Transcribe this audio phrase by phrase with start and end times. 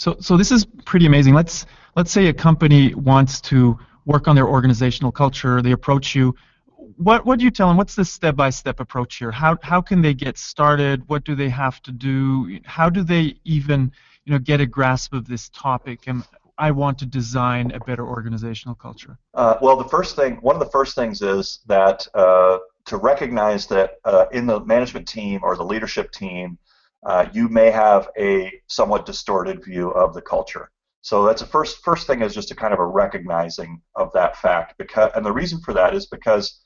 [0.00, 1.34] So, so this is pretty amazing.
[1.34, 5.60] Let's let's say a company wants to work on their organizational culture.
[5.60, 6.34] They approach you.
[6.96, 7.76] What what do you tell them?
[7.76, 9.30] What's the step-by-step approach here?
[9.30, 11.06] How how can they get started?
[11.08, 12.60] What do they have to do?
[12.64, 13.92] How do they even
[14.24, 16.04] you know get a grasp of this topic?
[16.06, 16.24] And
[16.56, 19.18] I want to design a better organizational culture.
[19.34, 22.56] Uh, well, the first thing, one of the first things is that uh,
[22.86, 26.56] to recognize that uh, in the management team or the leadership team,
[27.04, 30.70] uh, you may have a somewhat distorted view of the culture.
[31.02, 34.36] So that's the first first thing is just a kind of a recognizing of that
[34.36, 34.74] fact.
[34.78, 36.60] Because and the reason for that is because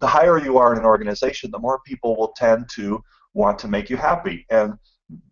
[0.00, 3.02] the higher you are in an organization, the more people will tend to
[3.34, 4.46] want to make you happy.
[4.48, 4.74] And,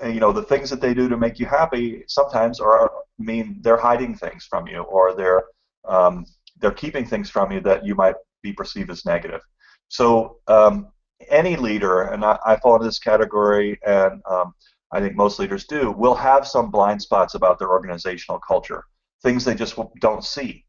[0.00, 3.58] and you know the things that they do to make you happy sometimes are mean
[3.62, 5.44] they're hiding things from you or they're
[5.88, 6.26] um,
[6.60, 9.40] they're keeping things from you that you might be perceived as negative.
[9.88, 10.88] So um,
[11.28, 14.54] any leader, and I, I, fall into this category, and um,
[14.92, 18.84] I think most leaders do, will have some blind spots about their organizational culture,
[19.22, 20.64] things they just don't see,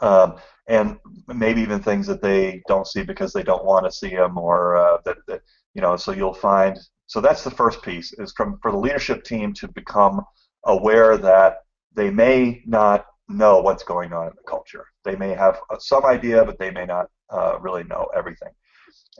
[0.00, 0.36] um,
[0.68, 4.38] and maybe even things that they don't see because they don't want to see them,
[4.38, 5.42] or uh, that, that
[5.74, 5.96] you know.
[5.96, 6.78] So you'll find.
[7.06, 10.22] So that's the first piece is from for the leadership team to become
[10.64, 11.58] aware that
[11.94, 14.86] they may not know what's going on in the culture.
[15.04, 18.50] They may have some idea, but they may not uh, really know everything.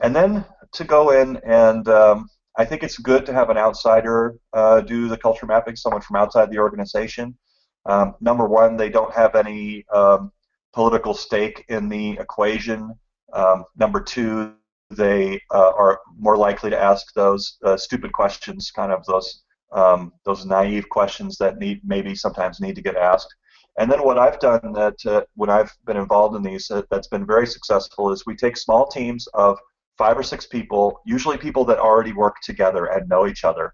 [0.01, 4.35] And then to go in and um, I think it's good to have an outsider
[4.53, 7.37] uh, do the culture mapping, someone from outside the organization.
[7.85, 10.31] Um, number one, they don't have any um,
[10.73, 12.93] political stake in the equation.
[13.33, 14.53] Um, number two,
[14.89, 20.13] they uh, are more likely to ask those uh, stupid questions, kind of those um,
[20.23, 23.33] those naive questions that need maybe sometimes need to get asked.
[23.79, 27.07] And then what I've done that uh, when I've been involved in these uh, that's
[27.07, 29.57] been very successful is we take small teams of
[29.97, 33.73] five or six people, usually people that already work together and know each other.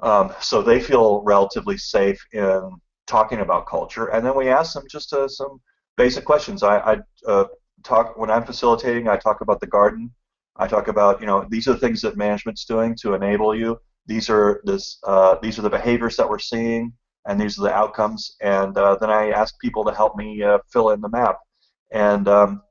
[0.00, 2.70] Um, so they feel relatively safe in
[3.06, 4.06] talking about culture.
[4.06, 5.60] And then we ask them just uh, some
[5.96, 6.62] basic questions.
[6.62, 6.96] I, I
[7.26, 7.44] uh,
[7.84, 9.08] talk when I'm facilitating.
[9.08, 10.10] I talk about the garden.
[10.56, 13.78] I talk about you know these are the things that management's doing to enable you.
[14.06, 16.92] These are this uh, these are the behaviors that we're seeing,
[17.26, 18.36] and these are the outcomes.
[18.42, 21.36] And uh, then I ask people to help me uh, fill in the map.
[21.92, 22.62] And um,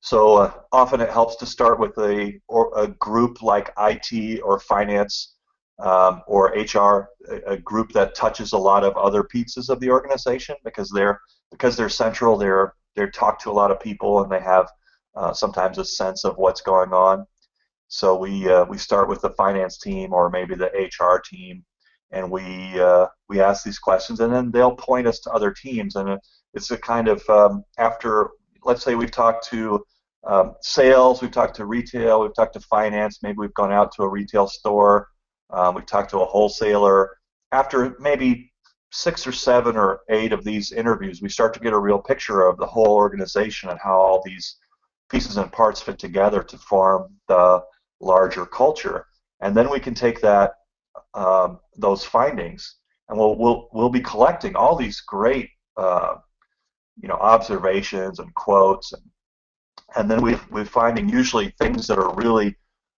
[0.00, 4.60] so uh, often it helps to start with a or a group like IT or
[4.60, 5.34] finance
[5.80, 9.90] um, or HR, a, a, group that touches a lot of other pieces of the
[9.90, 11.20] organization because they're
[11.50, 12.36] because they're central.
[12.36, 14.68] They're they talk to a lot of people and they have
[15.14, 17.26] uh, sometimes a sense of what's going on.
[17.88, 21.64] So we uh, we start with the finance team or maybe the HR team,
[22.10, 25.96] and we uh, we ask these questions, and then they'll point us to other teams,
[25.96, 26.18] and
[26.54, 28.30] it's a kind of um, after
[28.64, 29.84] let's say we've talked to
[30.26, 34.02] um, sales, we've talked to retail, we've talked to finance, maybe we've gone out to
[34.02, 35.08] a retail store,
[35.50, 37.16] um, we've talked to a wholesaler.
[37.52, 38.52] After maybe
[38.90, 42.46] six or seven or eight of these interviews, we start to get a real picture
[42.46, 44.56] of the whole organization and how all these
[45.10, 47.62] pieces and parts fit together to form the
[48.00, 49.06] larger culture.
[49.40, 50.52] And then we can take that
[51.14, 52.76] um, those findings
[53.08, 56.16] and we'll, we'll, we'll be collecting all these great uh,
[57.00, 58.92] you know observations and quotes.
[58.92, 59.02] And
[59.96, 62.54] and then we, we're finding usually things that are really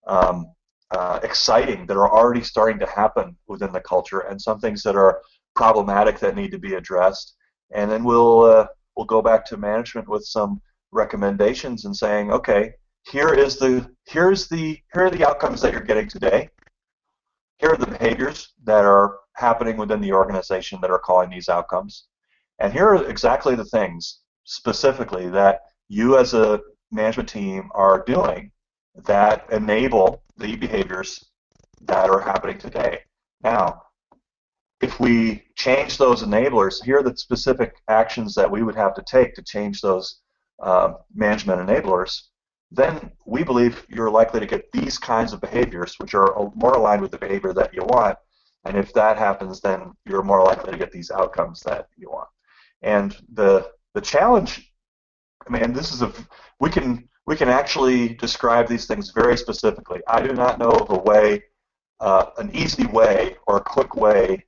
[0.09, 0.47] um,
[0.91, 4.97] uh, exciting that are already starting to happen within the culture and some things that
[4.97, 5.21] are
[5.55, 7.37] problematic that need to be addressed.
[7.72, 8.66] And then we'll uh,
[8.97, 10.61] we'll go back to management with some
[10.93, 12.72] recommendations and saying okay
[13.05, 16.49] here is the here's the here are the outcomes that you're getting today.
[17.59, 22.06] Here are the behaviors that are happening within the organization that are calling these outcomes
[22.60, 26.60] and here are exactly the things specifically that you as a
[26.93, 28.50] management team are doing
[29.06, 31.31] that enable the behaviors
[31.82, 33.00] that are happening today.
[33.43, 33.82] Now,
[34.81, 39.03] if we change those enablers, here are the specific actions that we would have to
[39.03, 40.20] take to change those
[40.62, 42.22] uh, management enablers,
[42.70, 47.03] then we believe you're likely to get these kinds of behaviors, which are more aligned
[47.03, 48.16] with the behavior that you want.
[48.65, 52.29] And if that happens, then you're more likely to get these outcomes that you want.
[52.82, 54.73] And the the challenge,
[55.47, 56.12] I mean, this is a
[56.61, 60.00] we can we can actually describe these things very specifically.
[60.09, 61.44] I do not know of a way,
[62.00, 64.44] uh, an easy way or a quick way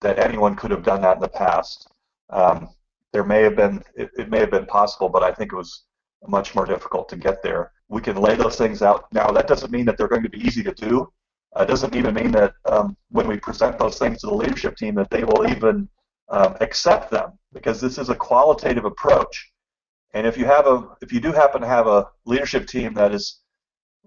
[0.00, 1.90] that anyone could have done that in the past.
[2.30, 2.68] Um,
[3.12, 5.84] there may have been it, it may have been possible, but I think it was
[6.28, 7.72] much more difficult to get there.
[7.88, 9.30] We can lay those things out now.
[9.30, 11.10] That doesn't mean that they're going to be easy to do.
[11.56, 14.76] It uh, doesn't even mean that um, when we present those things to the leadership
[14.76, 15.88] team that they will even
[16.30, 19.50] um, accept them because this is a qualitative approach.
[20.14, 23.12] And if you have a, if you do happen to have a leadership team that
[23.12, 23.40] is,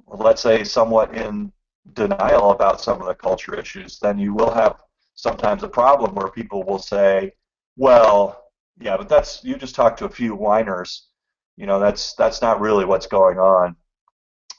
[0.08, 1.52] let's say, somewhat in
[1.94, 4.82] denial about some of the culture issues, then you will have
[5.16, 7.32] sometimes a problem where people will say,
[7.78, 8.44] well,
[8.80, 11.08] yeah, but that's you just talked to a few whiners.
[11.58, 13.76] You know, that's that's not really what's going on.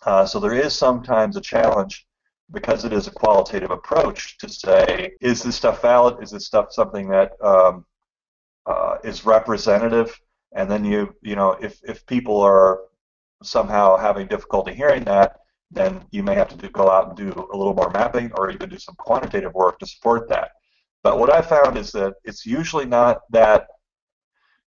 [0.04, 2.06] Uh, so there is sometimes a challenge
[2.52, 6.22] because it is a qualitative approach to say, is this stuff valid?
[6.22, 7.84] Is this stuff something that um,
[8.66, 10.18] uh, is representative?
[10.54, 12.82] And then you, you know, if, if people are
[13.42, 15.36] somehow having difficulty hearing that,
[15.70, 18.50] then you may have to do, go out and do a little more mapping or
[18.50, 20.52] even do some quantitative work to support that.
[21.02, 23.66] But what I found is that it's usually not that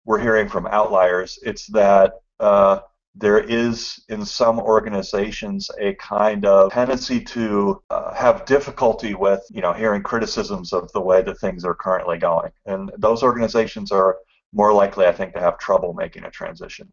[0.04, 2.80] we're hearing from outliers, it's that uh,
[3.18, 9.62] there is in some organizations a kind of tendency to uh, have difficulty with you
[9.62, 12.50] know hearing criticisms of the way that things are currently going.
[12.66, 14.16] And those organizations are
[14.52, 16.90] more likely i think to have trouble making a transition